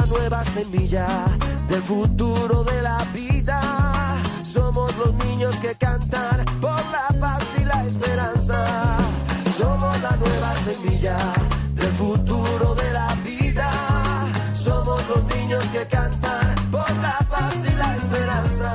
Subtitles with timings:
[0.00, 1.06] La nueva semilla
[1.68, 3.60] del futuro de la vida.
[4.42, 8.58] Somos los niños que cantan por la paz y la esperanza.
[9.56, 11.18] Somos la nueva semilla
[11.80, 13.70] del futuro de la vida.
[14.54, 18.70] Somos los niños que cantan por la paz y la esperanza.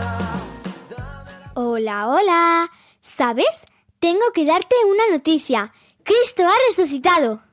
[1.54, 2.72] Hola, hola.
[3.02, 3.64] ¿Sabes?
[4.00, 5.72] Tengo que darte una noticia.
[6.04, 7.51] Cristo ha resucitado.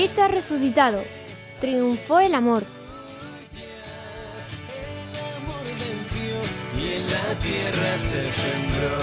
[0.00, 1.04] Cristo ha resucitado.
[1.60, 2.64] Triunfó el amor.
[5.36, 6.40] amor venció
[6.74, 8.96] y en la tierra se sembró.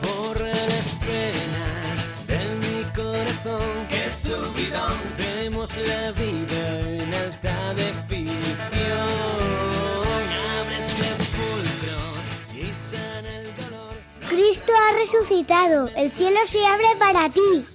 [0.00, 9.08] Borra las penas de mi corazón que su bidón vemos la vida en alta definición.
[10.60, 13.96] Abre sepulcros y sana el dolor.
[14.28, 15.88] Cristo ha resucitado.
[15.96, 17.73] El cielo se abre para ti.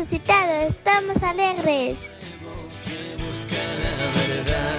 [0.00, 0.68] Resucitado.
[0.68, 1.98] Estamos alegres.
[2.84, 3.96] que busca la
[4.28, 4.78] verdad.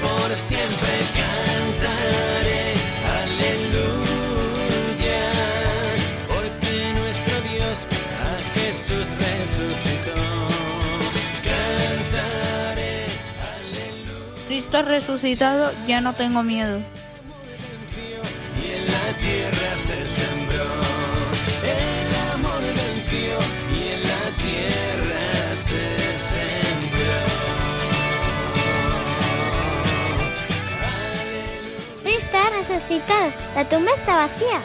[0.00, 2.74] Por siempre cantaré,
[3.20, 4.40] aleluya,
[6.26, 7.78] porque nuestro Dios
[8.24, 10.20] a Jesús resucitó.
[11.44, 13.06] Cantaré,
[13.52, 14.46] aleluya.
[14.46, 16.80] Cristo resucitado, ya no tengo miedo.
[18.60, 20.87] y en la tierra se sembró.
[32.68, 33.32] Resucitado.
[33.54, 34.60] La tumba está vacía.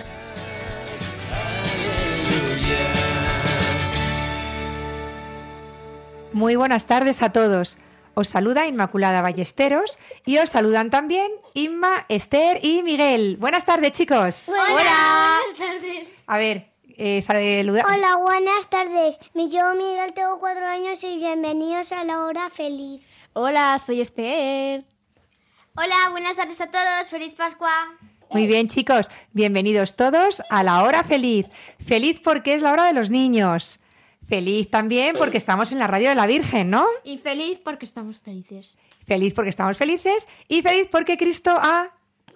[6.32, 7.78] Muy buenas tardes a todos.
[8.16, 13.38] Os saluda Inmaculada Ballesteros y os saludan también Inma, Esther y Miguel.
[13.40, 14.50] Buenas tardes, chicos.
[14.50, 14.64] Hola.
[14.72, 16.24] Buenas tardes.
[16.28, 19.20] A ver, eh, saluda- Hola, buenas tardes.
[19.34, 23.02] Me llamo Miguel, tengo cuatro años y bienvenidos a la hora feliz.
[23.34, 24.86] Hola, soy Esther.
[25.76, 27.08] Hola, buenas tardes a todos.
[27.10, 27.72] Feliz Pascua.
[28.30, 29.10] Muy bien, chicos.
[29.32, 31.48] Bienvenidos todos a la hora feliz.
[31.84, 33.80] Feliz porque es la hora de los niños.
[34.30, 36.86] Feliz también porque estamos en la radio de la Virgen, ¿no?
[37.04, 38.78] Y feliz porque estamos felices.
[39.08, 41.90] Feliz porque estamos felices y feliz porque Cristo ha...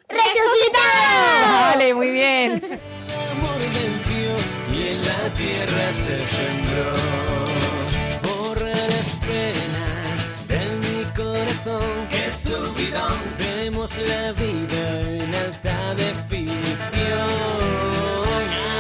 [0.10, 1.62] ¡Resucitado!
[1.62, 2.54] Vale, muy bien.
[2.54, 4.36] amor venció
[4.76, 7.27] y en la tierra se sembró.
[14.08, 16.68] La vida en alta definición.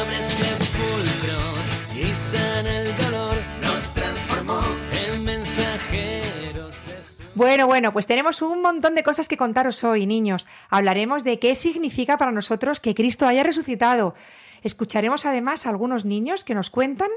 [0.02, 4.62] Abre sepulcros y sana el dolor, nos transformó
[5.08, 10.06] en mensajeros de su Bueno, bueno, pues tenemos un montón de cosas que contaros hoy,
[10.06, 10.48] niños.
[10.70, 14.16] Hablaremos de qué significa para nosotros que Cristo haya resucitado.
[14.64, 17.10] Escucharemos además a algunos niños que nos cuentan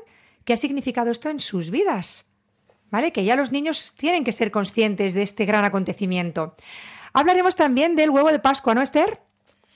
[0.45, 2.27] qué ha significado esto en sus vidas.
[2.91, 3.13] ¿Vale?
[3.13, 6.57] Que ya los niños tienen que ser conscientes de este gran acontecimiento.
[7.13, 9.21] Hablaremos también del huevo de Pascua, ¿no, Esther?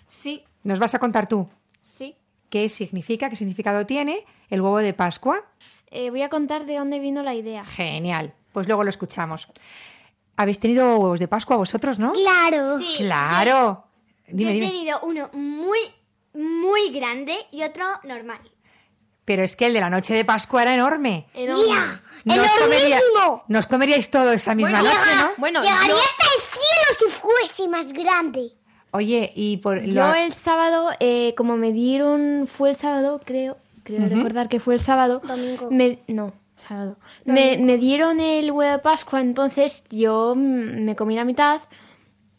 [0.08, 1.48] Sí, Nos vas a contar tú
[1.80, 2.16] sí.
[2.50, 5.44] qué significa, qué significado tiene el huevo de Pascua.
[5.90, 7.64] Eh, voy a contar de dónde vino la idea.
[7.64, 8.34] Genial.
[8.52, 9.48] Pues luego lo escuchamos.
[10.36, 12.12] ¿Habéis tenido huevos de Pascua vosotros, no?
[12.12, 12.78] Claro.
[12.98, 13.84] Claro.
[14.26, 14.66] Dime, Yo he dime.
[14.68, 15.78] tenido uno muy,
[16.32, 18.40] muy grande y otro normal.
[19.24, 21.26] Pero es que el de la noche de Pascua era enorme.
[21.34, 21.62] Enorme.
[22.24, 23.44] No os comería- ¡Enormísimo!
[23.48, 25.30] no os comeríais todo esa misma Bueno, noche, ¿no?
[25.38, 28.52] Bueno, Llegaría yo, hasta el cielo si fuese más grande.
[28.92, 33.56] Oye, y por yo lo- el sábado, eh, como me dieron, fue el sábado, creo,
[33.82, 35.20] creo recordar que fue el sábado.
[35.26, 35.68] Domingo.
[35.70, 36.96] Me, no, sábado.
[37.24, 41.60] Me, me dieron el huevo de Pascua, entonces yo me comí la mitad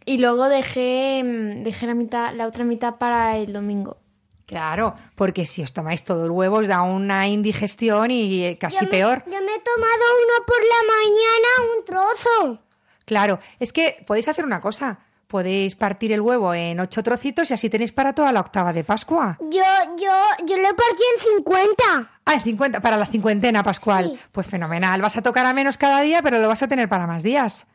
[0.06, 3.98] y luego dejé, mm, dejé la, mitad, la otra mitad para el domingo.
[4.46, 8.78] Claro, porque si os tomáis todo el huevo os da una indigestión y eh, casi
[8.78, 9.24] Yo me- peor.
[9.26, 12.64] yo me he tomado uno por la mañana, un trozo.
[13.06, 15.00] Claro, es que podéis hacer una cosa.
[15.28, 18.84] Podéis partir el huevo en ocho trocitos y así tenéis para toda la octava de
[18.84, 19.38] Pascua.
[19.42, 19.64] Yo,
[19.98, 20.14] yo,
[20.46, 21.84] yo lo partí en 50.
[22.26, 24.12] Ah, en 50, para la cincuentena pascual.
[24.14, 24.20] Sí.
[24.32, 25.02] Pues fenomenal.
[25.02, 27.66] Vas a tocar a menos cada día, pero lo vas a tener para más días.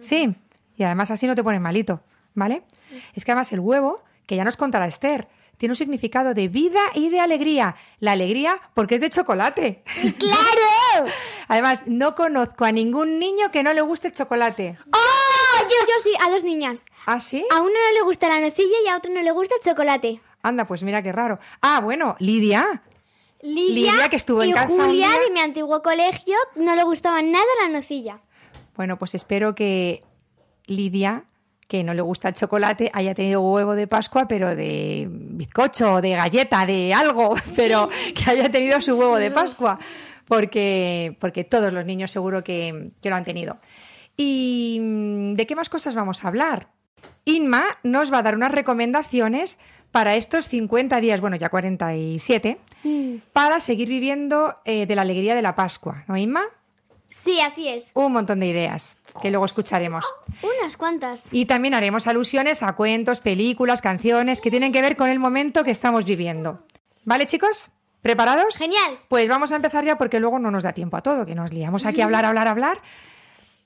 [0.00, 0.34] Sí.
[0.76, 2.00] Y además así no te pones malito,
[2.32, 2.62] ¿vale?
[3.14, 5.28] Es que además el huevo, que ya nos contará Esther,
[5.64, 7.74] tiene un significado de vida y de alegría.
[7.98, 9.82] La alegría porque es de chocolate.
[10.18, 11.10] ¡Claro!
[11.48, 14.76] Además, no conozco a ningún niño que no le guste el chocolate.
[14.92, 15.62] ¡Oh!
[15.62, 16.84] Yo, yo sí, a dos niñas.
[17.06, 17.46] ¿Ah, sí?
[17.50, 20.20] A una no le gusta la nocilla y a otra no le gusta el chocolate.
[20.42, 21.38] Anda, pues mira qué raro.
[21.62, 22.82] Ah, bueno, Lidia.
[23.40, 26.82] Lidia, Lidia, que estuvo en y casa un Julia, de mi antiguo colegio, no le
[26.82, 28.20] gustaba nada la nocilla.
[28.76, 30.04] Bueno, pues espero que
[30.66, 31.24] Lidia,
[31.68, 36.10] que no le gusta el chocolate, haya tenido huevo de Pascua, pero de bizcocho, de
[36.10, 39.78] galleta, de algo, pero que haya tenido su huevo de Pascua,
[40.26, 43.58] porque, porque todos los niños seguro que, que lo han tenido.
[44.16, 46.68] ¿Y mm, de qué más cosas vamos a hablar?
[47.24, 49.58] Inma nos va a dar unas recomendaciones
[49.90, 52.58] para estos 50 días, bueno, ya 47,
[53.32, 56.42] para seguir viviendo eh, de la alegría de la Pascua, ¿no, Inma?
[57.06, 57.90] Sí, así es.
[57.94, 60.04] Un montón de ideas que luego escucharemos.
[60.42, 61.28] Unas cuantas.
[61.30, 65.64] Y también haremos alusiones a cuentos, películas, canciones que tienen que ver con el momento
[65.64, 66.64] que estamos viviendo.
[67.04, 67.70] ¿Vale, chicos?
[68.02, 68.56] ¿Preparados?
[68.56, 68.98] Genial.
[69.08, 71.52] Pues vamos a empezar ya porque luego no nos da tiempo a todo, que nos
[71.52, 72.82] liamos aquí a hablar, hablar, hablar.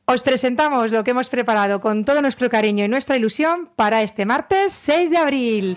[0.04, 4.26] Os presentamos lo que hemos preparado con todo nuestro cariño y nuestra ilusión para este
[4.26, 5.76] martes 6 de abril.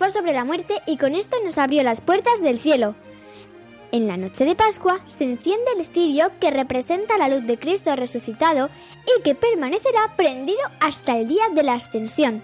[0.00, 2.94] Triunfó sobre la muerte y con esto nos abrió las puertas del cielo.
[3.92, 7.94] En la noche de Pascua se enciende el cirio que representa la luz de Cristo
[7.96, 8.70] resucitado
[9.04, 12.42] y que permanecerá prendido hasta el día de la ascensión,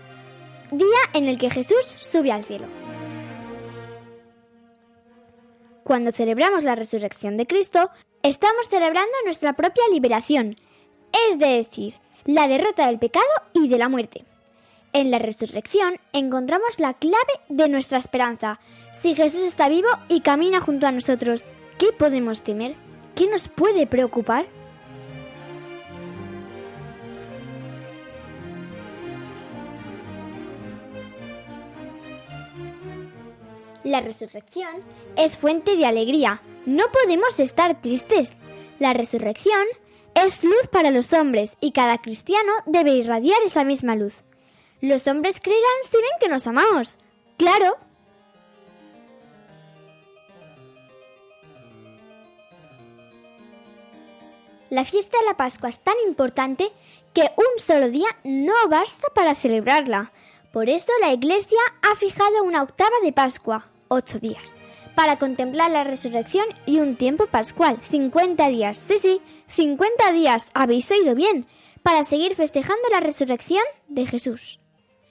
[0.71, 2.67] día en el que Jesús sube al cielo.
[5.85, 7.91] Cuando celebramos la resurrección de Cristo,
[8.23, 10.57] estamos celebrando nuestra propia liberación,
[11.31, 11.95] es decir,
[12.25, 14.25] la derrota del pecado y de la muerte.
[14.93, 18.61] En la resurrección encontramos la clave de nuestra esperanza.
[18.99, 21.45] Si Jesús está vivo y camina junto a nosotros,
[21.79, 22.77] ¿qué podemos temer?
[23.15, 24.47] ¿Qué nos puede preocupar?
[33.87, 34.83] La resurrección
[35.17, 36.43] es fuente de alegría.
[36.67, 38.35] No podemos estar tristes.
[38.81, 39.65] La resurrección
[40.17, 44.25] es luz para los hombres y cada cristiano debe irradiar esa misma luz.
[44.81, 46.99] Los hombres creerán si ven que nos amamos.
[47.37, 47.77] Claro.
[54.69, 56.73] La fiesta de la Pascua es tan importante
[57.15, 60.13] que un solo día no basta para celebrarla.
[60.53, 64.55] Por eso la Iglesia ha fijado una octava de Pascua, ocho días,
[64.95, 68.79] para contemplar la resurrección y un tiempo pascual, 50 días.
[68.79, 71.47] Sí, sí, 50 días, habéis oído bien,
[71.83, 74.61] para seguir festejando la resurrección de Jesús.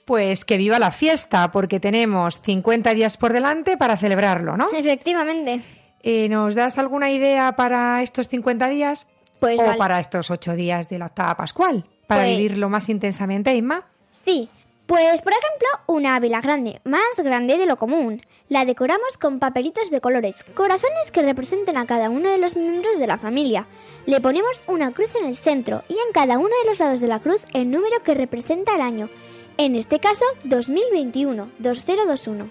[0.06, 4.68] Pues que viva la fiesta, porque tenemos 50 días por delante para celebrarlo, ¿no?
[4.72, 5.60] Efectivamente.
[6.02, 9.08] eh, ¿nos das alguna idea para estos 50 días?
[9.40, 9.76] Pues o vale.
[9.76, 13.84] para estos 8 días de la octava pascual, para Pues- vivirlo más intensamente, Inma.
[14.12, 14.48] Sí,
[14.86, 18.22] pues por ejemplo, una vela grande, más grande de lo común.
[18.48, 23.00] La decoramos con papelitos de colores, corazones que representen a cada uno de los miembros
[23.00, 23.66] de la familia.
[24.06, 27.08] Le ponemos una cruz en el centro y en cada uno de los lados de
[27.08, 29.10] la cruz el número que representa el año.
[29.58, 32.50] En este caso, 2021, 2021.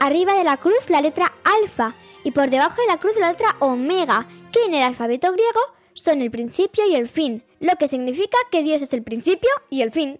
[0.00, 1.94] Arriba de la cruz la letra alfa
[2.24, 5.60] y por debajo de la cruz la letra omega, que en el alfabeto griego
[5.92, 9.82] son el principio y el fin, lo que significa que Dios es el principio y
[9.82, 10.18] el fin.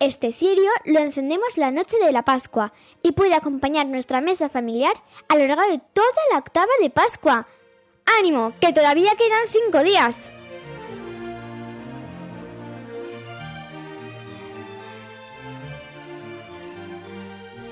[0.00, 2.72] Este cirio lo encendemos la noche de la Pascua
[3.04, 4.92] y puede acompañar nuestra mesa familiar
[5.28, 7.46] a lo largo de toda la octava de Pascua.
[8.18, 8.52] ¡Ánimo!
[8.60, 10.32] ¡Que todavía quedan cinco días!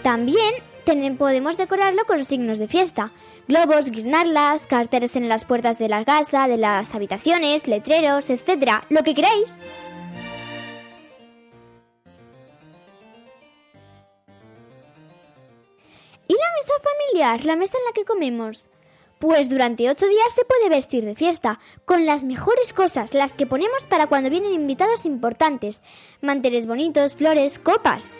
[0.04, 3.11] También podemos decorarlo con los signos de fiesta.
[3.49, 8.82] Globos, guirnaldas, carteles en las puertas de la casa, de las habitaciones, letreros, etc.
[8.90, 9.58] Lo que queráis.
[16.28, 17.46] ¿Y la mesa familiar?
[17.46, 18.68] ¿La mesa en la que comemos?
[19.18, 23.46] Pues durante ocho días se puede vestir de fiesta, con las mejores cosas, las que
[23.46, 25.80] ponemos para cuando vienen invitados importantes.
[26.20, 28.12] Manteles bonitos, flores, copas.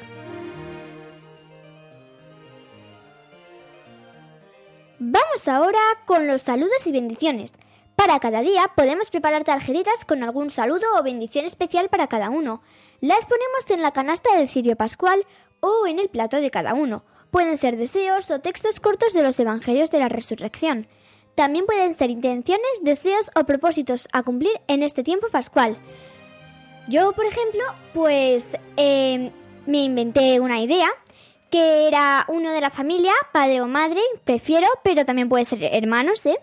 [5.01, 7.55] Vamos ahora con los saludos y bendiciones.
[7.97, 12.63] Para cada día podemos preparar tarjetitas con algún saludo o bendición especial para cada uno.
[13.01, 15.27] Las ponemos en la canasta del cirio pascual
[15.59, 17.03] o en el plato de cada uno.
[17.33, 20.87] Pueden ser deseos o textos cortos de los evangelios de la resurrección.
[21.35, 25.77] También pueden ser intenciones, deseos o propósitos a cumplir en este tiempo pascual.
[26.89, 28.47] Yo, por ejemplo, pues
[28.77, 29.33] eh,
[29.67, 30.89] me inventé una idea
[31.55, 36.27] que era uno de la familia, padre o madre, prefiero, pero también puede ser hermanos,
[36.27, 36.37] ¿eh?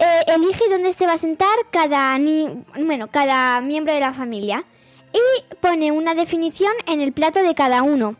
[0.00, 2.48] Eh, elige dónde se va a sentar cada, ni-
[2.84, 4.64] bueno, cada miembro de la familia
[5.12, 8.16] y pone una definición en el plato de cada uno.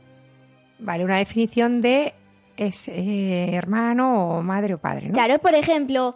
[0.78, 2.14] Vale, una definición de
[2.56, 5.14] es eh, hermano o madre o padre, ¿no?
[5.14, 6.14] Claro, por ejemplo,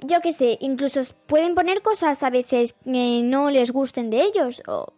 [0.00, 4.62] yo qué sé, incluso pueden poner cosas a veces que no les gusten de ellos,
[4.66, 4.92] o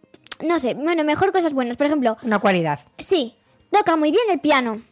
[0.45, 1.77] no sé, bueno, mejor cosas buenas.
[1.77, 2.81] Por ejemplo, Una cualidad.
[2.99, 3.37] sí,
[3.71, 4.83] toca muy bien el piano.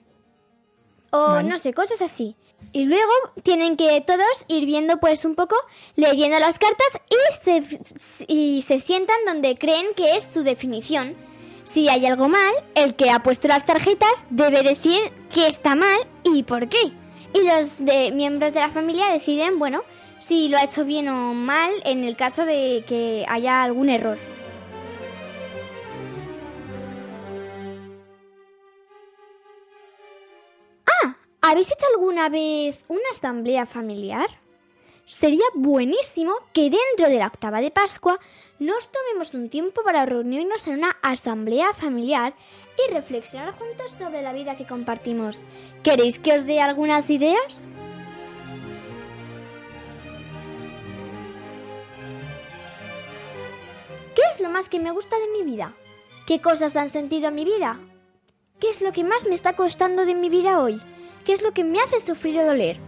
[1.11, 1.49] O Vale.
[1.49, 2.37] no sé, cosas así.
[2.73, 5.57] Y luego tienen que todos ir viendo pues un poco,
[5.97, 11.17] leyendo las cartas y se, y se sientan donde creen que es su definición.
[11.63, 15.99] Si hay algo mal, el que ha puesto las tarjetas debe decir que está mal
[16.25, 16.93] y por qué.
[17.35, 19.83] Y los de, miembros de la familia deciden, bueno,
[20.19, 24.19] si lo ha hecho bien o mal en el caso de que haya algún error.
[31.49, 34.29] ¿Habéis hecho alguna vez una asamblea familiar?
[35.07, 38.21] Sería buenísimo que dentro de la octava de Pascua
[38.59, 42.35] nos tomemos un tiempo para reunirnos en una asamblea familiar
[42.77, 45.41] y reflexionar juntos sobre la vida que compartimos.
[45.83, 47.67] ¿Queréis que os dé algunas ideas?
[54.15, 55.73] ¿Qué es lo más que me gusta de mi vida?
[56.27, 57.81] ¿Qué cosas dan sentido a mi vida?
[58.61, 60.79] ¿Qué es lo que más me está costando de mi vida hoy?
[61.29, 62.79] ¿Qué es lo que me hace sufrir o doler?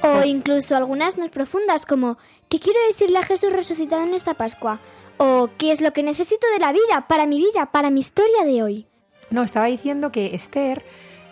[0.00, 4.78] O incluso algunas más profundas como ¿qué quiero decirle a Jesús resucitado en esta Pascua?
[5.16, 8.44] O ¿qué es lo que necesito de la vida, para mi vida, para mi historia
[8.44, 8.86] de hoy?
[9.30, 10.84] No, estaba diciendo que Esther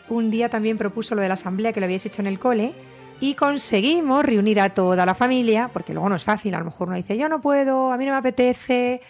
[0.08, 2.74] un día también propuso lo de la asamblea que lo habíais hecho en el cole
[3.20, 6.88] y conseguimos reunir a toda la familia, porque luego no es fácil, a lo mejor
[6.88, 9.00] uno dice yo no puedo, a mí no me apetece.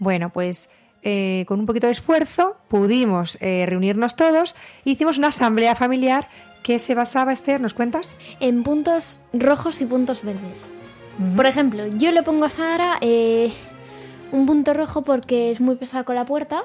[0.00, 0.70] Bueno, pues
[1.02, 6.28] eh, con un poquito de esfuerzo pudimos eh, reunirnos todos e hicimos una asamblea familiar
[6.62, 8.16] que se basaba, Esther, ¿nos cuentas?
[8.40, 10.66] En puntos rojos y puntos verdes.
[11.36, 13.50] Por ejemplo, yo le pongo a Sara eh,
[14.32, 16.64] un punto rojo porque es muy pesada con la puerta,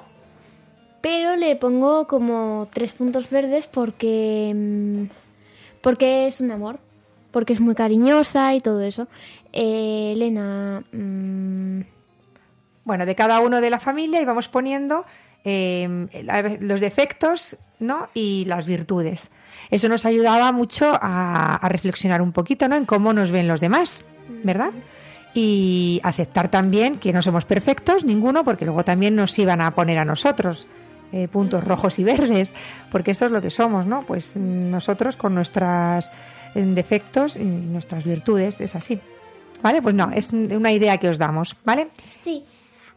[1.02, 5.04] pero le pongo como tres puntos verdes porque, mm,
[5.82, 6.80] porque es un amor,
[7.32, 9.08] porque es muy cariñosa y todo eso.
[9.52, 11.82] Elena, mm,
[12.86, 15.06] Bueno, de cada uno de la familia íbamos poniendo
[15.46, 16.08] eh,
[16.60, 18.10] los defectos ¿no?
[18.14, 19.30] y las virtudes.
[19.70, 22.76] Eso nos ayudaba mucho a, a reflexionar un poquito ¿no?
[22.76, 24.04] en cómo nos ven los demás,
[24.44, 24.72] ¿verdad?
[25.34, 29.98] Y aceptar también que no somos perfectos, ninguno, porque luego también nos iban a poner
[29.98, 30.68] a nosotros
[31.12, 32.54] eh, puntos rojos y verdes,
[32.92, 34.04] porque eso es lo que somos, ¿no?
[34.06, 36.10] Pues nosotros con nuestros
[36.56, 39.00] defectos y nuestras virtudes, es así.
[39.62, 39.82] ¿Vale?
[39.82, 41.88] Pues no, es una idea que os damos, ¿vale?
[42.10, 42.44] Sí.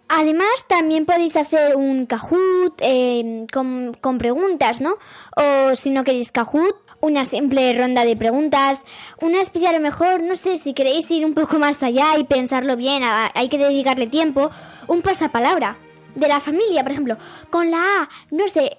[0.08, 4.98] Además, también podéis hacer un Kahoot eh, con, con preguntas, ¿no?
[5.36, 8.82] O si no queréis Kahoot, una simple ronda de preguntas,
[9.20, 12.24] una especie a lo mejor, no sé, si queréis ir un poco más allá y
[12.24, 14.50] pensarlo bien, hay que dedicarle tiempo,
[14.86, 15.76] un pasapalabra
[16.14, 17.16] de la familia, por ejemplo,
[17.50, 18.78] con la A, no sé,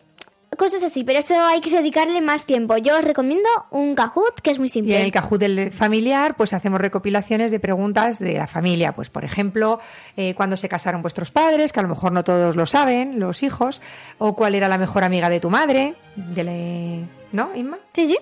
[0.57, 2.75] cosas así, pero eso hay que dedicarle más tiempo.
[2.77, 4.97] Yo os recomiendo un Kahoot, que es muy Y simple.
[4.99, 8.93] en el Kahoot del familiar, pues hacemos recopilaciones de preguntas de la familia.
[8.93, 9.79] Pues, por ejemplo,
[10.17, 13.43] eh, cuándo se casaron vuestros padres, que a lo mejor no todos lo saben, los
[13.43, 13.81] hijos,
[14.17, 17.77] o cuál era la mejor amiga de tu madre, de la- ¿no, Inma?
[17.93, 18.17] Sí, sí,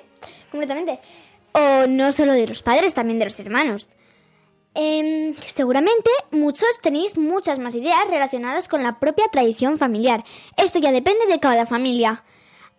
[0.51, 0.99] completamente.
[1.53, 3.89] O no solo de los padres, también de los hermanos.
[4.77, 10.25] Em, seguramente muchos tenéis muchas más ideas relacionadas con la propia tradición familiar.
[10.57, 12.25] Esto ya depende de cada familia.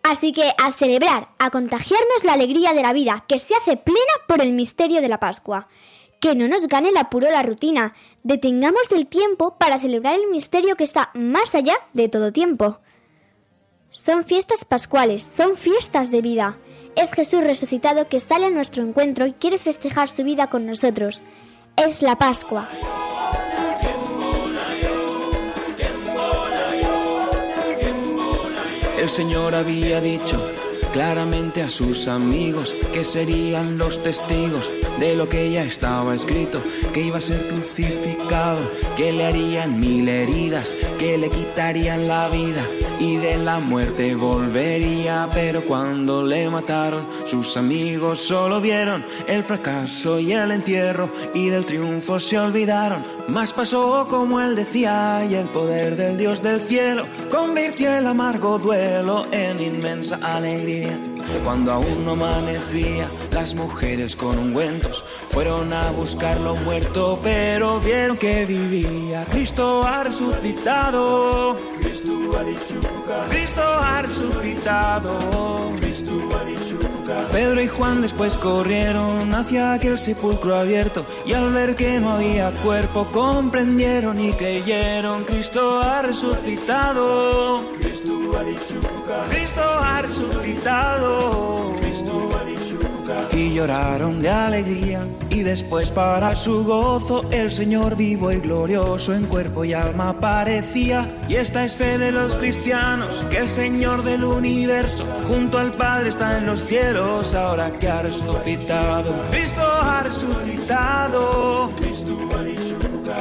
[0.03, 3.99] Así que a celebrar, a contagiarnos la alegría de la vida, que se hace plena
[4.27, 5.67] por el misterio de la Pascua.
[6.19, 7.95] Que no nos gane el apuro la rutina.
[8.23, 12.79] Detengamos el tiempo para celebrar el misterio que está más allá de todo tiempo.
[13.89, 16.57] Son fiestas pascuales, son fiestas de vida.
[16.95, 21.23] Es Jesús resucitado que sale a nuestro encuentro y quiere festejar su vida con nosotros.
[21.77, 22.67] Es la Pascua.
[28.97, 30.46] El Señor había dicho
[30.97, 36.59] claramente a sus amigos que serían los testigos de lo que ya estaba escrito,
[36.91, 42.63] que iba a ser crucificado, que le harían mil heridas, que le quitarían la vida
[42.99, 50.19] y de la muerte volvería, pero cuando le mataron sus amigos solo vieron el fracaso
[50.19, 55.49] y el entierro y del triunfo se olvidaron, más pasó como él decía y el
[55.49, 60.86] poder del Dios del cielo convirtió el amargo duelo en inmensa alegría.
[61.43, 68.45] Cuando aún no amanecía, las mujeres con ungüentos fueron a buscarlo muerto, pero vieron que
[68.45, 69.25] vivía.
[69.29, 71.57] Cristo ha resucitado.
[73.29, 75.17] Cristo ha resucitado.
[77.31, 82.51] Pedro y Juan después corrieron hacia aquel sepulcro abierto y al ver que no había
[82.61, 87.63] cuerpo comprendieron y creyeron Cristo ha resucitado.
[89.29, 91.75] Cristo ha resucitado.
[93.31, 99.25] Y lloraron de alegría y después para su gozo el Señor vivo y glorioso en
[99.25, 101.07] cuerpo y alma aparecía.
[101.27, 106.09] Y esta es fe de los cristianos, que el Señor del universo junto al Padre
[106.09, 109.13] está en los cielos ahora que ha resucitado.
[109.31, 111.71] Cristo ha resucitado.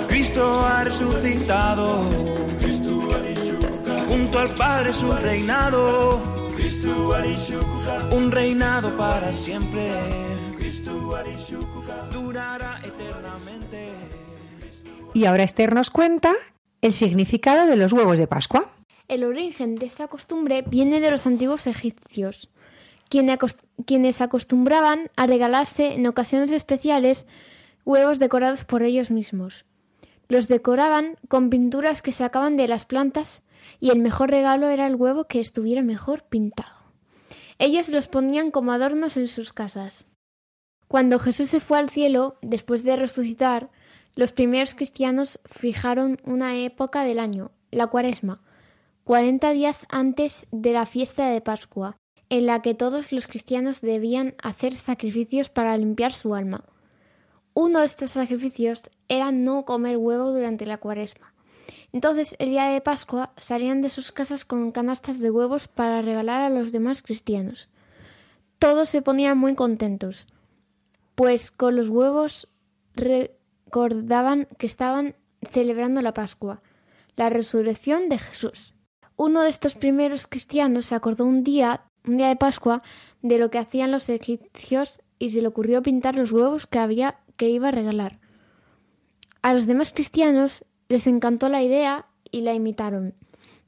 [0.09, 2.03] Cristo ha resucitado.
[4.09, 6.46] Junto al Padre su reinado.
[8.13, 9.89] Un reinado para siempre.
[12.13, 13.91] Durará eternamente.
[15.15, 16.33] Y ahora Esther nos cuenta
[16.83, 18.73] el significado de los huevos de Pascua.
[19.07, 22.51] El origen de esta costumbre viene de los antiguos egipcios,
[23.09, 27.27] quienes acos- quienes acostumbraban a regalarse en ocasiones especiales
[27.85, 29.67] huevos decorados por ellos mismos.
[30.29, 33.43] Los decoraban con pinturas que sacaban de las plantas
[33.81, 36.77] y el mejor regalo era el huevo que estuviera mejor pintado.
[37.59, 40.07] Ellos los ponían como adornos en sus casas.
[40.89, 43.71] Cuando Jesús se fue al cielo, después de resucitar,
[44.15, 48.43] los primeros cristianos fijaron una época del año, la cuaresma,
[49.05, 51.97] 40 días antes de la fiesta de Pascua,
[52.29, 56.65] en la que todos los cristianos debían hacer sacrificios para limpiar su alma.
[57.55, 61.36] Uno de estos sacrificios era no comer huevo durante la cuaresma.
[61.93, 66.43] Entonces, el día de Pascua salían de sus casas con canastas de huevos para regalar
[66.43, 67.71] a los demás cristianos.
[68.59, 70.29] Todos se ponían muy contentos,
[71.15, 72.49] pues con los huevos
[72.95, 75.17] recordaban que estaban
[75.51, 76.63] celebrando la Pascua,
[77.17, 78.75] la resurrección de Jesús.
[79.17, 82.83] Uno de estos primeros cristianos se acordó un día, un día de Pascua,
[83.23, 87.21] de lo que hacían los egipcios y se le ocurrió pintar los huevos que había
[87.37, 88.21] que iba a regalar.
[89.43, 93.15] A los demás cristianos les encantó la idea y la imitaron.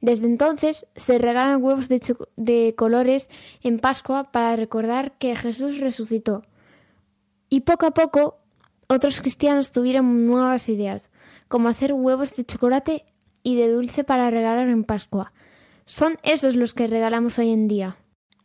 [0.01, 2.01] Desde entonces se regalan huevos de,
[2.37, 3.31] de colores
[3.63, 6.45] en Pascua para recordar que Jesús resucitó.
[7.49, 8.39] Y poco a poco
[8.89, 11.11] otros cristianos tuvieron nuevas ideas,
[11.49, 13.05] como hacer huevos de chocolate
[13.43, 15.33] y de dulce para regalar en Pascua.
[15.85, 17.97] Son esos los que regalamos hoy en día.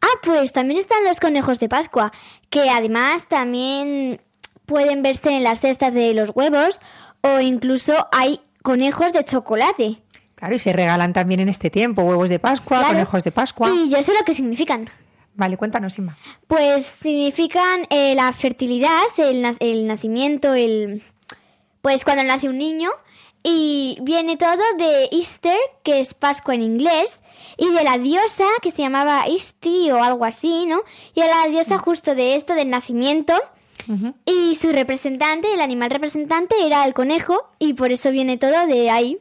[0.02, 2.12] Ah, pues también están los conejos de Pascua,
[2.50, 4.22] que además también
[4.66, 6.80] pueden verse en las cestas de los huevos
[7.22, 9.98] o incluso hay conejos de chocolate.
[10.36, 12.94] Claro, y se regalan también en este tiempo huevos de Pascua, Claro.
[12.94, 13.70] conejos de Pascua.
[13.70, 14.90] Y yo sé lo que significan.
[15.36, 16.18] Vale, cuéntanos, Inma.
[16.48, 21.04] Pues significan eh, la fertilidad, el, na- el nacimiento, el...
[21.82, 22.90] Pues cuando nace un niño,
[23.46, 27.20] Y viene todo de Easter, que es Pascua en inglés,
[27.58, 30.82] y de la diosa que se llamaba Isti o algo así, ¿no?
[31.14, 33.34] Y era la diosa justo de esto, del nacimiento.
[34.26, 38.90] Y su representante, el animal representante, era el conejo, y por eso viene todo de
[38.90, 39.18] ahí.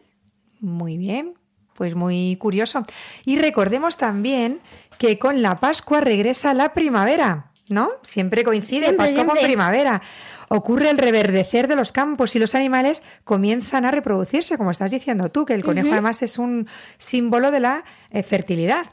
[0.61, 1.35] Muy bien,
[1.75, 2.85] pues muy curioso.
[3.25, 4.61] Y recordemos también
[4.99, 7.91] que con la Pascua regresa la primavera, ¿no?
[8.03, 9.47] Siempre coincide Siempre, Pascua con siempre.
[9.47, 10.03] primavera.
[10.49, 15.31] Ocurre el reverdecer de los campos y los animales comienzan a reproducirse, como estás diciendo
[15.31, 18.85] tú, que el conejo además es un símbolo de la eh, fertilidad.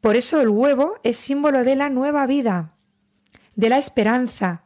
[0.00, 2.74] Por eso el huevo es símbolo de la nueva vida,
[3.56, 4.62] de la esperanza,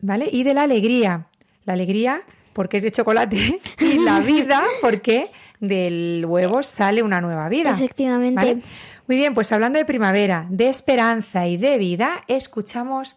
[0.00, 0.28] ¿vale?
[0.30, 1.26] Y de la alegría.
[1.64, 5.26] La alegría porque es de chocolate y la vida porque
[5.60, 7.70] del huevo sale una nueva vida.
[7.70, 8.34] Efectivamente.
[8.34, 8.58] ¿vale?
[9.06, 13.16] Muy bien, pues hablando de primavera, de esperanza y de vida, escuchamos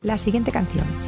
[0.00, 1.07] la siguiente canción.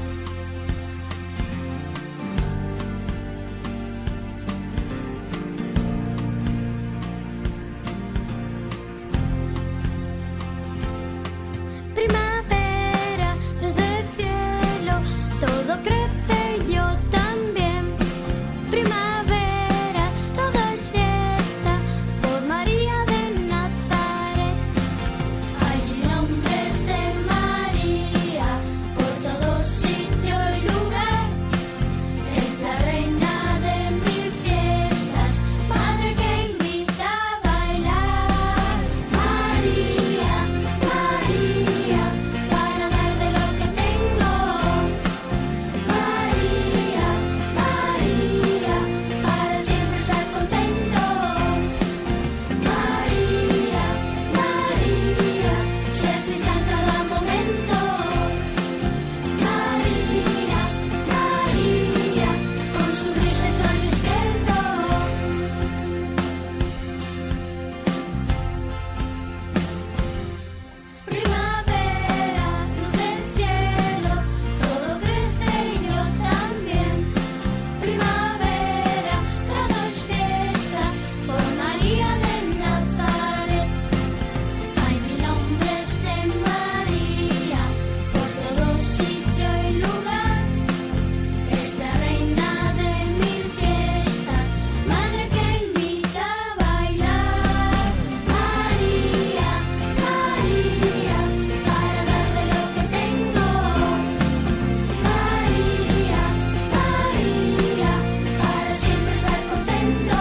[109.91, 110.20] Estar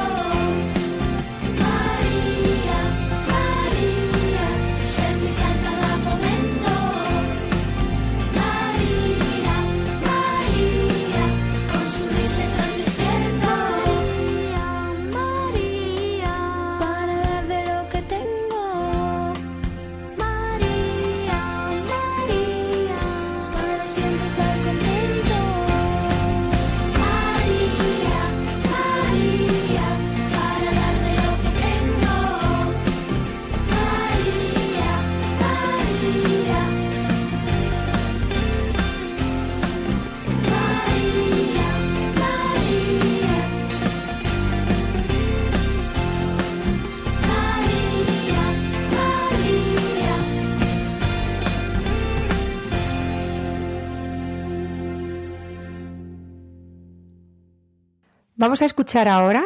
[58.50, 59.46] Vamos a escuchar ahora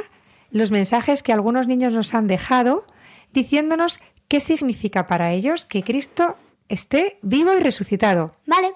[0.49, 2.85] los mensajes que algunos niños nos han dejado
[3.33, 6.37] diciéndonos qué significa para ellos que Cristo
[6.69, 8.31] esté vivo y resucitado.
[8.45, 8.71] Vale.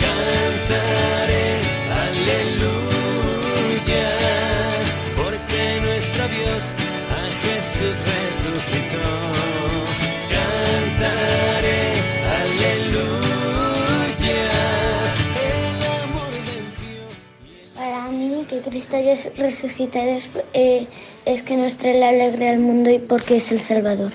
[0.00, 1.60] Cantaré
[2.06, 3.28] aleluya,
[5.16, 6.72] porque nuestro Dios
[7.10, 9.29] a Jesús resucitó.
[18.70, 20.86] Mí, que Cristo haya resucitado es, eh,
[21.24, 24.12] es que nos trae la alegría al mundo y porque es el Salvador.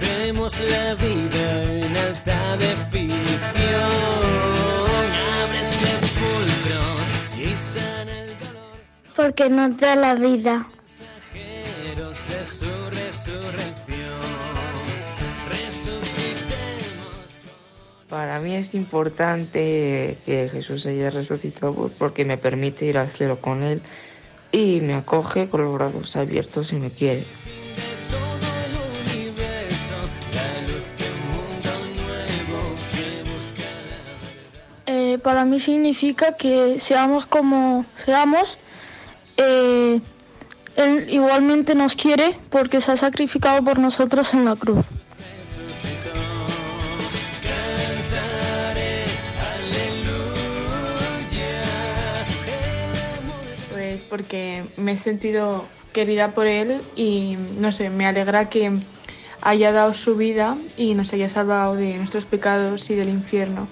[0.00, 3.20] Vemos la vida en alta definición.
[5.42, 8.78] Abre sepulcros y sana el dolor.
[9.16, 10.68] Porque nos da la vida.
[18.10, 23.62] Para mí es importante que Jesús haya resucitado porque me permite ir al cielo con
[23.62, 23.80] Él
[24.50, 27.22] y me acoge con los brazos abiertos y me quiere.
[34.86, 38.58] Eh, para mí significa que seamos como seamos,
[39.36, 40.00] eh,
[40.74, 44.84] Él igualmente nos quiere porque se ha sacrificado por nosotros en la cruz.
[54.10, 58.72] Porque me he sentido querida por él y no sé, me alegra que
[59.40, 63.68] haya dado su vida y nos haya salvado de nuestros pecados y del infierno.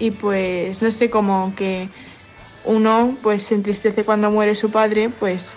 [0.00, 1.88] Y pues no sé, como que
[2.64, 5.54] uno pues se entristece cuando muere su padre, pues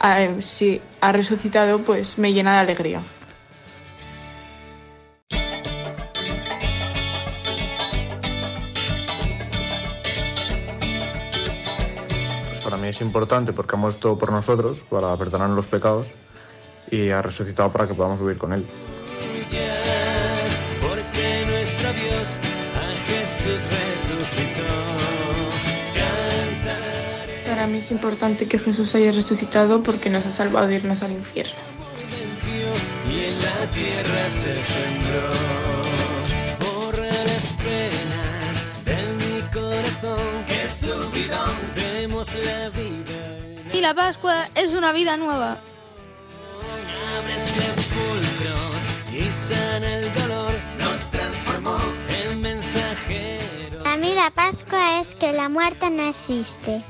[0.00, 3.00] a- si ha resucitado, pues me llena de alegría.
[13.02, 16.06] Importante porque ha muerto por nosotros para perdonar los pecados
[16.90, 18.64] y ha resucitado para que podamos vivir con Él.
[20.80, 22.36] porque nuestro Dios
[22.76, 24.72] a Jesús resucitó.
[25.94, 31.02] Cantaré Para mí es importante que Jesús haya resucitado porque nos ha salvado de irnos
[31.02, 31.54] al infierno.
[33.10, 35.28] y en la tierra se sembró.
[36.60, 41.10] Borra las penas de mi corazón, que su
[42.22, 43.18] la vida.
[43.72, 45.58] Y la Pascua es una vida nueva.
[47.18, 48.82] Abre sepulcros
[49.12, 51.78] y sana el dolor, nos transformó
[52.22, 53.84] en mensajeros.
[53.84, 56.80] A mí la Pascua es que la muerte no existe.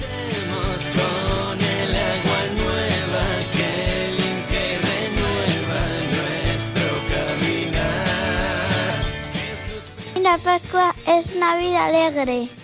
[0.00, 5.82] Vemos con el agua nueva que limpia y renueva
[6.14, 9.02] nuestro caminar.
[9.34, 12.57] Jesús, la Pascua es una vida alegre.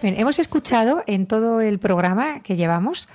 [0.00, 3.08] Bien, hemos escuchado en todo el programa que llevamos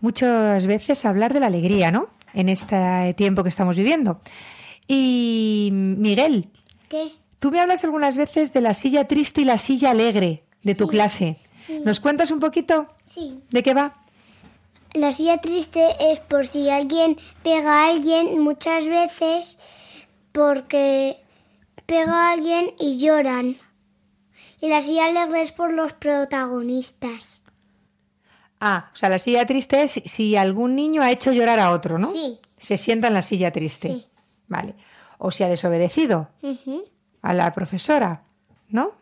[0.00, 2.08] muchas veces hablar de la alegría, ¿no?
[2.34, 4.20] En este tiempo que estamos viviendo.
[4.88, 6.50] Y Miguel,
[6.88, 7.12] ¿Qué?
[7.38, 10.88] tú me hablas algunas veces de la silla triste y la silla alegre de tu
[10.88, 11.36] clase.
[11.56, 11.80] sí.
[11.84, 13.40] ¿Nos cuentas un poquito Sí.
[13.50, 13.96] de qué va?
[14.94, 19.58] La silla triste es por si alguien pega a alguien muchas veces
[20.32, 21.16] porque
[21.86, 23.56] pega a alguien y lloran.
[24.60, 27.43] Y la silla alegre es por los protagonistas.
[28.66, 31.98] Ah, o sea, la silla triste es si algún niño ha hecho llorar a otro,
[31.98, 32.08] ¿no?
[32.10, 32.40] Sí.
[32.56, 33.88] Se sienta en la silla triste.
[33.88, 34.06] Sí.
[34.48, 34.74] Vale.
[35.18, 36.30] O si ha desobedecido
[37.20, 38.22] a la profesora,
[38.70, 38.92] ¿no?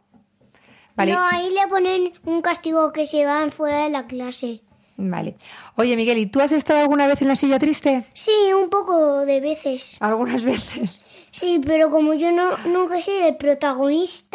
[0.96, 1.12] Vale.
[1.12, 4.62] No, ahí le ponen un castigo que se van fuera de la clase.
[4.96, 5.36] Vale.
[5.76, 8.04] Oye, Miguel, ¿y tú has estado alguna vez en la silla triste?
[8.14, 9.96] Sí, un poco de veces.
[10.00, 11.00] Algunas veces.
[11.30, 14.31] Sí, pero como yo no nunca he sido el protagonista,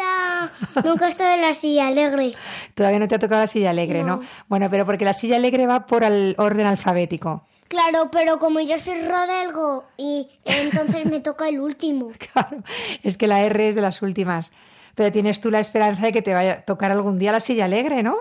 [0.84, 2.34] nunca he estado en la silla alegre.
[2.74, 4.16] Todavía no te ha tocado la silla alegre, ¿no?
[4.16, 4.22] No.
[4.48, 7.44] Bueno, pero porque la silla alegre va por el orden alfabético.
[7.68, 12.10] Claro, pero como yo soy Rodelgo y entonces me toca el último.
[12.32, 12.62] Claro,
[13.02, 14.52] es que la R es de las últimas.
[14.94, 17.66] Pero tienes tú la esperanza de que te vaya a tocar algún día la silla
[17.66, 18.16] alegre, ¿no?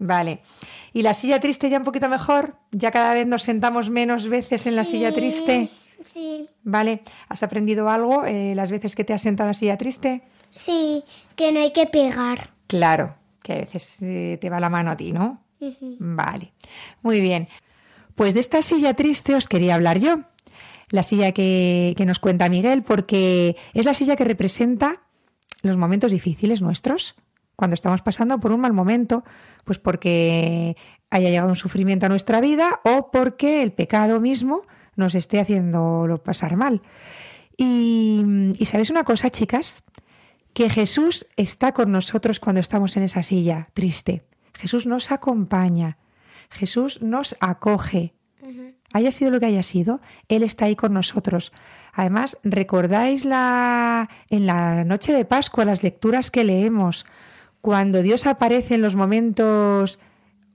[0.00, 0.40] Vale.
[0.92, 2.56] ¿Y la silla triste ya un poquito mejor?
[2.72, 5.70] ¿Ya cada vez nos sentamos menos veces en la silla triste?
[6.04, 7.02] Sí, Vale.
[7.28, 10.22] ¿Has aprendido algo eh, las veces que te has sentado en la silla triste?
[10.52, 11.02] Sí,
[11.34, 12.50] que no hay que pegar.
[12.68, 15.42] Claro, que a veces eh, te va la mano a ti, ¿no?
[15.98, 16.52] Vale,
[17.02, 17.48] muy bien.
[18.14, 20.20] Pues de esta silla triste os quería hablar yo.
[20.90, 25.02] La silla que, que nos cuenta Miguel, porque es la silla que representa
[25.62, 27.14] los momentos difíciles nuestros,
[27.56, 29.24] cuando estamos pasando por un mal momento,
[29.64, 30.76] pues porque
[31.10, 34.62] haya llegado un sufrimiento a nuestra vida o porque el pecado mismo
[34.96, 36.82] nos esté haciéndolo pasar mal.
[37.56, 38.22] Y,
[38.58, 39.84] y ¿sabéis una cosa, chicas?
[40.54, 44.24] Que Jesús está con nosotros cuando estamos en esa silla triste.
[44.54, 45.96] Jesús nos acompaña.
[46.50, 48.14] Jesús nos acoge.
[48.92, 51.52] Haya sido lo que haya sido, Él está ahí con nosotros.
[51.94, 57.06] Además, ¿recordáis la, en la noche de Pascua las lecturas que leemos
[57.62, 59.98] cuando Dios aparece en los momentos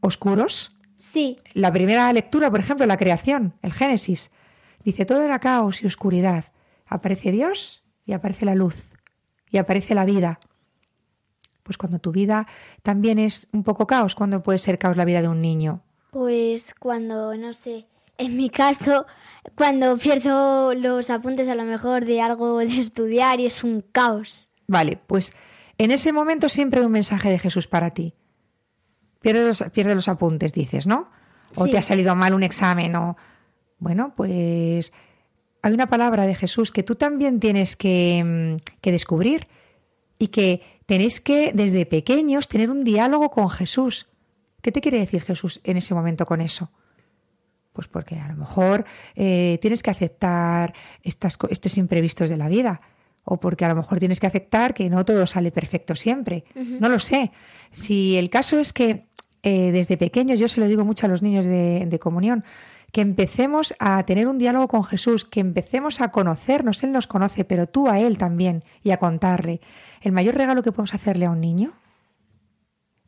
[0.01, 0.77] oscuros?
[0.97, 1.37] Sí.
[1.53, 4.29] La primera lectura, por ejemplo, la creación, el Génesis,
[4.83, 6.45] dice todo era caos y oscuridad.
[6.85, 8.96] Aparece Dios y aparece la luz
[9.49, 10.39] y aparece la vida.
[11.63, 12.47] Pues cuando tu vida
[12.81, 15.81] también es un poco caos, ¿cuándo puede ser caos la vida de un niño?
[16.11, 19.05] Pues cuando, no sé, en mi caso,
[19.55, 24.49] cuando pierdo los apuntes a lo mejor de algo de estudiar y es un caos.
[24.67, 25.33] Vale, pues
[25.77, 28.13] en ese momento siempre hay un mensaje de Jesús para ti.
[29.19, 31.09] Pierde los, pierde los apuntes, dices, ¿no?
[31.55, 31.71] o Sí.
[31.71, 33.15] te ha salido mal un examen o
[33.79, 34.91] bueno, pues
[35.61, 39.47] hay una palabra de Jesús que tú también tienes que, mm, que descubrir
[40.19, 44.07] y que tenéis que desde pequeños tener un diálogo con Jesús.
[44.61, 46.71] ¿Qué te quiere decir Jesús en ese momento con eso?
[47.73, 52.81] Pues porque a lo mejor eh, tienes que aceptar estas, estos imprevistos de la vida.
[53.23, 56.45] O porque a lo mejor tienes que aceptar que no todo sale perfecto siempre.
[56.55, 57.31] No lo sé.
[57.71, 59.05] Si el caso es que
[59.43, 62.45] eh, desde pequeños, yo se lo digo mucho a los niños de, de comunión,
[62.91, 66.83] que empecemos a tener un diálogo con Jesús, que empecemos a conocernos.
[66.83, 69.61] Él nos conoce, pero tú a Él también y a contarle.
[70.01, 71.73] El mayor regalo que podemos hacerle a un niño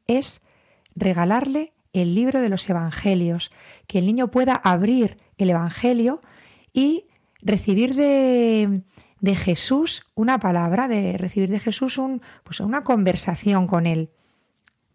[0.07, 0.41] es
[0.95, 3.51] regalarle el libro de los evangelios,
[3.87, 6.21] que el niño pueda abrir el evangelio
[6.73, 7.05] y
[7.41, 8.83] recibir de,
[9.21, 14.09] de Jesús una palabra, de recibir de Jesús un, pues una conversación con él.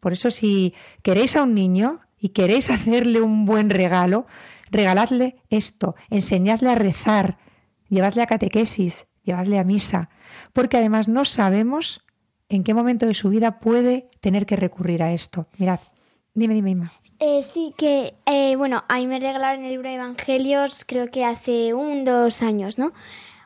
[0.00, 4.26] Por eso si queréis a un niño y queréis hacerle un buen regalo,
[4.74, 7.38] regaladle esto, enseñadle a rezar,
[7.88, 10.10] llevadle a catequesis, llevadle a misa,
[10.52, 12.04] porque además no sabemos
[12.48, 15.48] en qué momento de su vida puede tener que recurrir a esto.
[15.58, 15.80] Mirad,
[16.34, 16.92] dime, dime, Inma.
[17.20, 21.24] Eh, sí, que, eh, bueno, a mí me regalaron el libro de Evangelios creo que
[21.24, 22.92] hace un, dos años, ¿no?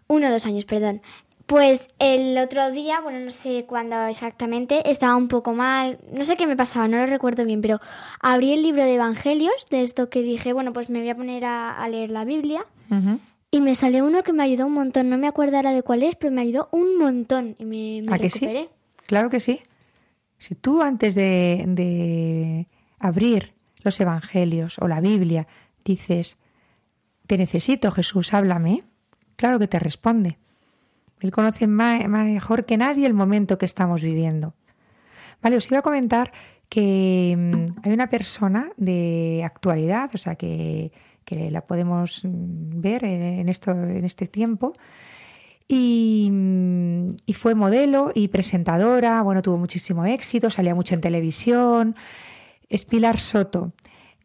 [0.08, 1.02] Uno dos años, perdón.
[1.48, 6.36] Pues el otro día, bueno, no sé cuándo exactamente, estaba un poco mal, no sé
[6.36, 7.80] qué me pasaba, no lo recuerdo bien, pero
[8.20, 11.46] abrí el libro de Evangelios, de esto que dije, bueno, pues me voy a poner
[11.46, 12.66] a, a leer la Biblia,
[13.50, 16.02] y me salió uno que me ayudó un montón, no me acuerdo ahora de cuál
[16.02, 18.40] es, pero me ayudó un montón, y me, me ¿A que sí?
[18.40, 18.68] recuperé.
[19.06, 19.62] Claro que sí.
[20.36, 25.48] Si tú antes de, de abrir los evangelios o la Biblia
[25.82, 26.36] dices,
[27.26, 28.84] te necesito Jesús, háblame,
[29.36, 30.36] claro que te responde.
[31.20, 34.54] Él conoce mejor que nadie el momento que estamos viviendo.
[35.42, 36.32] Vale, os iba a comentar
[36.68, 40.92] que mm, hay una persona de actualidad, o sea, que,
[41.24, 44.74] que la podemos mm, ver en, esto, en este tiempo,
[45.66, 51.96] y, mm, y fue modelo y presentadora, bueno, tuvo muchísimo éxito, salía mucho en televisión.
[52.68, 53.72] Es Pilar Soto.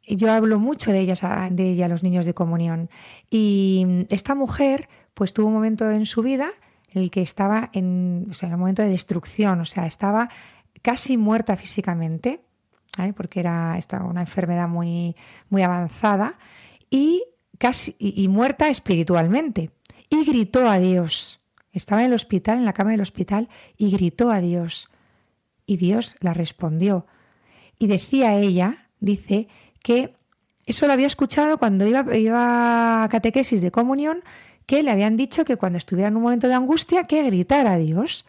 [0.05, 2.89] Yo hablo mucho de ella, de ella los niños de comunión.
[3.29, 6.51] Y esta mujer, pues tuvo un momento en su vida
[6.93, 10.29] el que estaba en, o sea, en momento de destrucción, o sea, estaba
[10.81, 12.41] casi muerta físicamente,
[13.15, 15.15] porque era estaba una enfermedad muy,
[15.49, 16.37] muy avanzada,
[16.89, 17.23] y
[17.57, 19.71] casi y, y muerta espiritualmente.
[20.09, 21.41] Y gritó a Dios.
[21.71, 24.89] Estaba en el hospital, en la cama del hospital, y gritó a Dios.
[25.65, 27.07] Y Dios la respondió.
[27.79, 29.47] Y decía ella, dice,
[29.83, 30.15] que
[30.65, 34.23] eso lo había escuchado cuando iba, iba a catequesis de comunión,
[34.65, 37.77] que le habían dicho que cuando estuviera en un momento de angustia, que gritara a
[37.77, 38.25] Dios.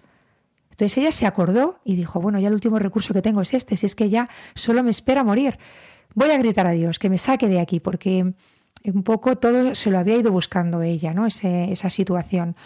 [0.70, 3.76] Entonces ella se acordó y dijo, bueno, ya el último recurso que tengo es este,
[3.76, 5.58] si es que ya solo me espera morir.
[6.14, 8.34] Voy a gritar a Dios, que me saque de aquí, porque
[8.84, 11.26] un poco todo se lo había ido buscando ella, ¿no?
[11.26, 12.56] Ese- esa situación.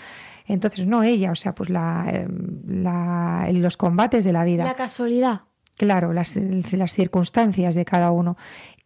[0.46, 2.26] Entonces, no ella, o sea, pues la, eh,
[2.66, 4.64] la- los combates de la vida.
[4.64, 5.42] La casualidad.
[5.76, 8.36] Claro, las, las circunstancias de cada uno.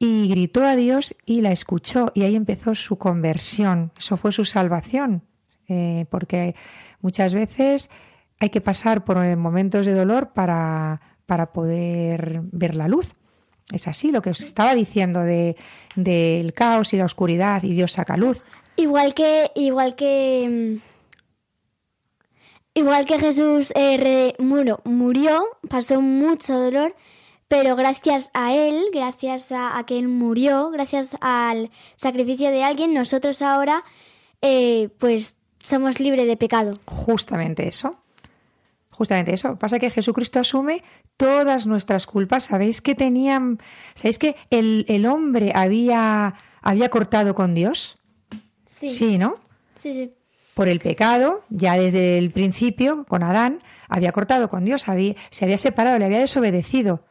[0.05, 3.93] Y gritó a Dios y la escuchó y ahí empezó su conversión.
[3.97, 5.23] Eso fue su salvación.
[5.69, 6.57] Eh, porque
[7.01, 7.89] muchas veces
[8.41, 13.15] hay que pasar por momentos de dolor para, para poder ver la luz.
[13.73, 15.55] Es así lo que os estaba diciendo de-
[15.95, 18.43] del caos y la oscuridad y Dios saca luz.
[18.75, 20.81] Igual que, igual que,
[22.75, 26.95] igual que Jesús eh, murió, murió, pasó mucho dolor,
[27.53, 32.95] pero gracias a él, gracias a, a que él murió, gracias al sacrificio de alguien,
[32.95, 33.85] nosotros ahora,
[34.41, 36.79] eh, pues, somos libres de pecado.
[36.87, 37.97] Justamente eso.
[38.89, 39.57] Justamente eso.
[39.57, 40.83] Pasa que Jesucristo asume
[41.19, 42.45] todas nuestras culpas.
[42.45, 43.59] ¿Sabéis que tenían.
[43.93, 47.99] ¿Sabéis que el, el hombre había, había cortado con Dios?
[48.65, 49.19] Sí.
[49.19, 49.35] ¿no?
[49.75, 50.15] Sí, sí.
[50.55, 55.45] Por el pecado, ya desde el principio, con Adán, había cortado con Dios, había, se
[55.45, 57.05] había separado, le había desobedecido.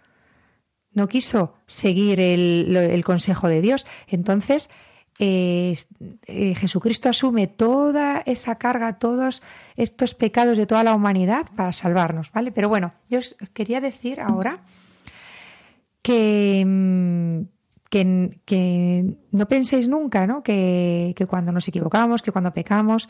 [0.93, 3.86] No quiso seguir el, consejo de Dios.
[4.08, 4.69] Entonces,
[5.19, 5.75] eh,
[6.25, 9.41] eh, Jesucristo asume toda esa carga, todos
[9.76, 12.51] estos pecados de toda la humanidad para salvarnos, ¿vale?
[12.51, 14.63] Pero bueno, yo os quería decir ahora
[16.01, 17.41] que, mm,
[17.89, 20.43] que, que no penséis nunca, ¿no?
[20.43, 23.07] Que, que cuando nos equivocamos, que cuando pecamos,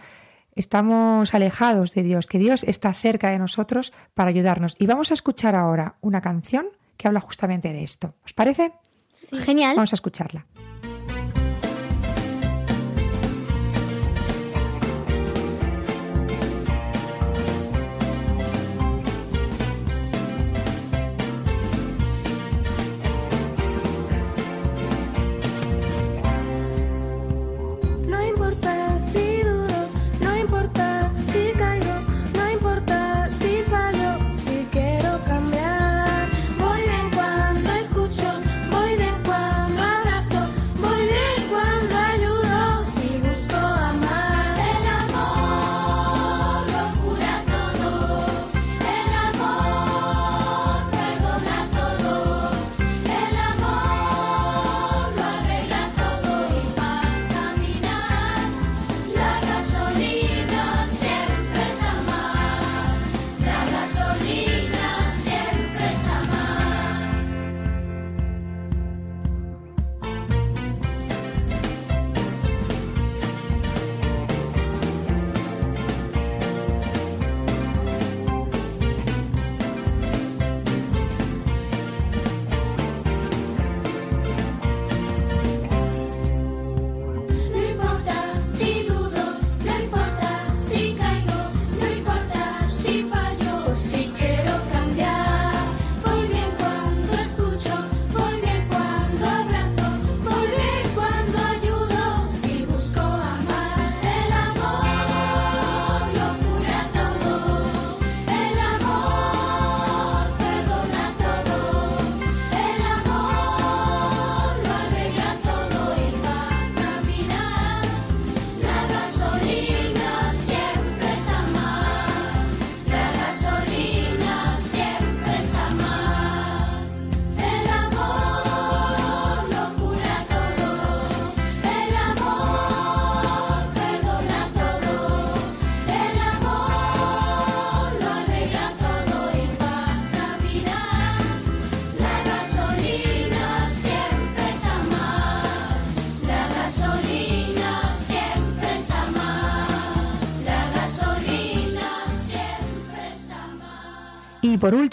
[0.56, 4.76] estamos alejados de Dios, que Dios está cerca de nosotros para ayudarnos.
[4.80, 6.68] Y vamos a escuchar ahora una canción
[7.02, 8.16] que habla justamente de esto.
[8.24, 8.74] ¿Os parece?
[9.44, 9.76] Genial.
[9.76, 10.46] Vamos a escucharla.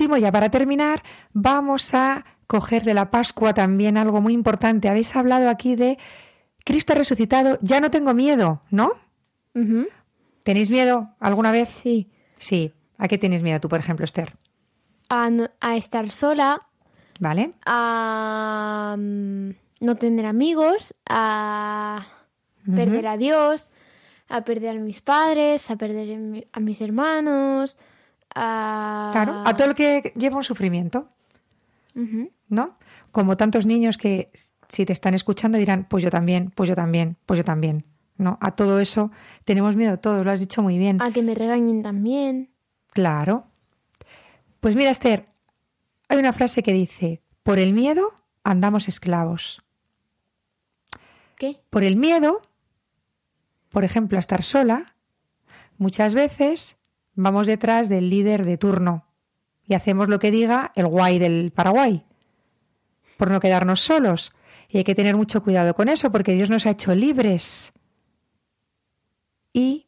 [0.08, 1.02] Último, ya para terminar,
[1.32, 4.88] vamos a coger de la Pascua también algo muy importante.
[4.88, 5.98] Habéis hablado aquí de
[6.64, 8.92] Cristo resucitado, ya no tengo miedo, ¿no?
[10.44, 11.68] ¿Tenéis miedo alguna vez?
[11.68, 12.08] Sí.
[12.36, 12.72] Sí.
[12.96, 14.34] ¿A qué tienes miedo tú, por ejemplo, Esther?
[15.10, 16.62] A, no- a estar sola,
[17.20, 17.52] ¿Vale?
[17.66, 19.50] a mm,
[19.80, 22.04] no tener amigos, a
[22.74, 23.70] perder a Dios,
[24.28, 27.76] a perder a mis padres, a perder a mis hermanos,
[28.34, 29.10] a...
[29.12, 31.08] Claro, a todo lo que lleva un sufrimiento.
[32.48, 32.78] ¿no?
[33.10, 34.30] Como tantos niños que
[34.68, 37.84] si te están escuchando dirán, pues yo también, pues yo también, pues yo también,
[38.16, 38.38] ¿no?
[38.40, 39.10] A todo eso
[39.44, 41.00] tenemos miedo todos, lo has dicho muy bien.
[41.02, 42.50] A que me regañen también.
[42.92, 43.46] Claro.
[44.60, 45.26] Pues mira, Esther,
[46.08, 48.12] hay una frase que dice, por el miedo
[48.44, 49.62] andamos esclavos.
[51.36, 51.60] ¿Qué?
[51.70, 52.42] Por el miedo,
[53.70, 54.94] por ejemplo, a estar sola,
[55.78, 56.77] muchas veces
[57.18, 59.04] vamos detrás del líder de turno
[59.66, 62.04] y hacemos lo que diga el guay del Paraguay,
[63.16, 64.32] por no quedarnos solos.
[64.68, 67.72] Y hay que tener mucho cuidado con eso, porque Dios nos ha hecho libres.
[69.52, 69.86] Y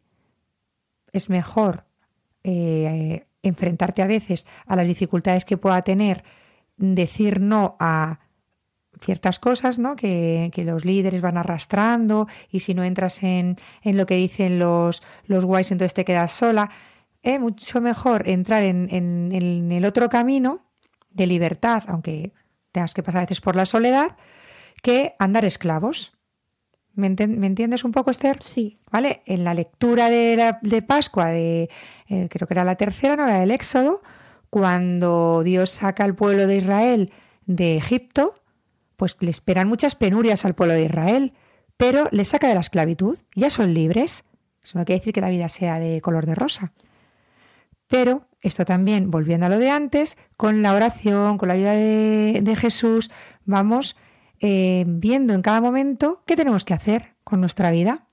[1.12, 1.84] es mejor
[2.42, 6.24] eh, enfrentarte a veces a las dificultades que pueda tener,
[6.76, 8.18] decir no a
[9.00, 9.96] ciertas cosas ¿no?
[9.96, 14.58] que, que los líderes van arrastrando y si no entras en, en lo que dicen
[14.58, 16.70] los, los guays entonces te quedas sola.
[17.22, 20.62] Es mucho mejor entrar en, en- en el otro camino
[21.10, 22.32] de libertad, aunque
[22.72, 24.16] tengas que pasar a veces por la soledad,
[24.82, 26.12] que andar esclavos.
[26.94, 28.42] ¿Me, enten- me entiendes un poco, Esther?
[28.42, 28.78] Sí.
[28.90, 29.22] ¿Vale?
[29.26, 31.68] En la lectura de, la- de Pascua, de,
[32.08, 34.02] eh, creo que era la tercera, no era del Éxodo,
[34.48, 37.12] cuando Dios saca al pueblo de Israel
[37.46, 38.34] de Egipto,
[38.96, 41.32] pues le esperan muchas penurias al pueblo de Israel,
[41.76, 44.24] pero les saca de la esclavitud, ya son libres.
[44.62, 46.72] Eso no quiere decir que la vida sea de color de rosa.
[47.90, 52.40] Pero esto también, volviendo a lo de antes, con la oración, con la ayuda de,
[52.40, 53.10] de Jesús,
[53.44, 53.96] vamos
[54.38, 58.06] eh, viendo en cada momento qué tenemos que hacer con nuestra vida.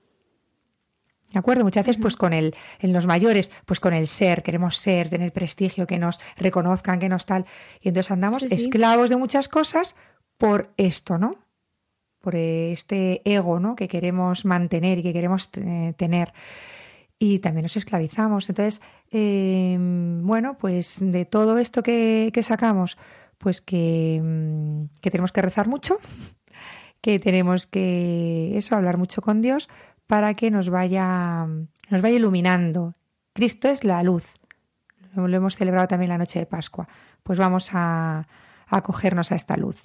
[1.32, 1.62] ¿De acuerdo?
[1.62, 5.32] Muchas veces, pues con el, en los mayores, pues con el ser, queremos ser, tener
[5.32, 7.46] prestigio, que nos reconozcan, que nos tal.
[7.80, 8.54] Y entonces andamos Sí, sí.
[8.56, 9.94] esclavos de muchas cosas
[10.38, 11.36] por esto, ¿no?
[12.20, 13.76] Por este ego, ¿no?
[13.76, 16.32] Que queremos mantener y que queremos eh, tener.
[17.18, 18.48] Y también nos esclavizamos.
[18.48, 19.76] Entonces, eh,
[20.22, 22.96] bueno, pues de todo esto que, sacamos,
[23.38, 25.98] pues que, mm, que tenemos que rezar mucho,
[27.00, 29.68] que tenemos que eso, hablar mucho con Dios
[30.06, 31.46] para que nos vaya,
[31.90, 32.94] nos vaya iluminando.
[33.34, 34.34] Cristo es la luz.
[35.14, 36.88] Lo lo hemos celebrado también la noche de Pascua.
[37.22, 38.26] Pues vamos a,
[38.68, 39.76] a acogernos a esta luz.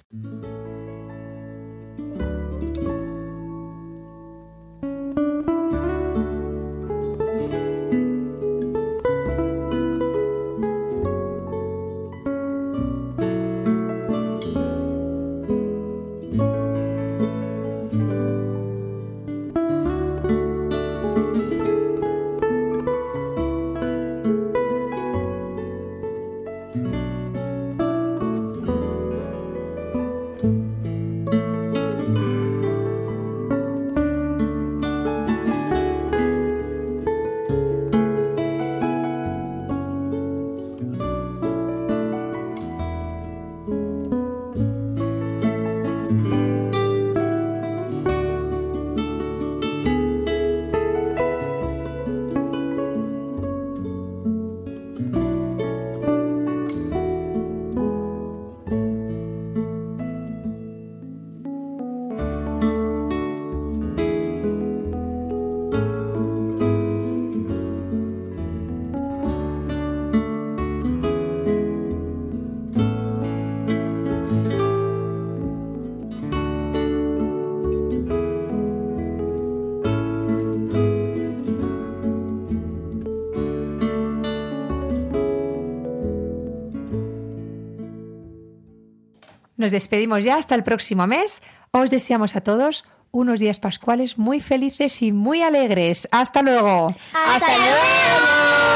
[89.56, 91.42] Nos despedimos ya hasta el próximo mes.
[91.70, 96.08] Os deseamos a todos unos días pascuales muy felices y muy alegres.
[96.10, 96.88] Hasta luego.
[97.12, 98.74] Hasta luego.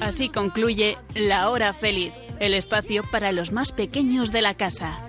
[0.00, 5.05] Así concluye La Hora Feliz, el espacio para los más pequeños de la casa.